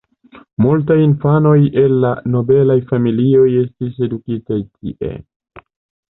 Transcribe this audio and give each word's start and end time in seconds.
Multaj 0.63 0.95
infanoj 1.01 1.57
el 1.81 2.07
nobelaj 2.35 2.77
familioj 2.91 3.43
estis 3.65 3.99
edukitaj 4.07 4.57
tie. 4.71 5.13